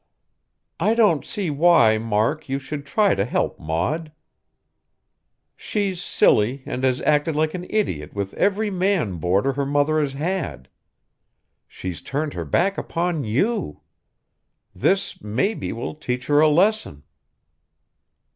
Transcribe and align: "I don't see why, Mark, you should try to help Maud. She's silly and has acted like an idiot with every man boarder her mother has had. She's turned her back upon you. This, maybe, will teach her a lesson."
"I 0.79 0.95
don't 0.95 1.23
see 1.23 1.51
why, 1.51 1.99
Mark, 1.99 2.49
you 2.49 2.57
should 2.57 2.87
try 2.87 3.13
to 3.13 3.23
help 3.23 3.59
Maud. 3.59 4.11
She's 5.55 6.01
silly 6.01 6.63
and 6.65 6.83
has 6.83 7.03
acted 7.03 7.35
like 7.35 7.53
an 7.53 7.67
idiot 7.69 8.11
with 8.15 8.33
every 8.33 8.71
man 8.71 9.17
boarder 9.17 9.53
her 9.53 9.63
mother 9.67 9.99
has 9.99 10.13
had. 10.13 10.69
She's 11.67 12.01
turned 12.01 12.33
her 12.33 12.45
back 12.45 12.79
upon 12.79 13.25
you. 13.25 13.81
This, 14.73 15.21
maybe, 15.21 15.71
will 15.71 15.93
teach 15.93 16.25
her 16.25 16.39
a 16.39 16.47
lesson." 16.47 17.03